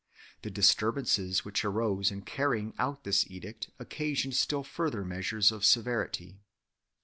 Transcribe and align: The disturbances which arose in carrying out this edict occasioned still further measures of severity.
The 0.41 0.49
disturbances 0.49 1.45
which 1.45 1.63
arose 1.63 2.09
in 2.09 2.23
carrying 2.23 2.73
out 2.79 3.03
this 3.03 3.29
edict 3.29 3.69
occasioned 3.77 4.33
still 4.33 4.63
further 4.63 5.05
measures 5.05 5.51
of 5.51 5.63
severity. 5.63 6.39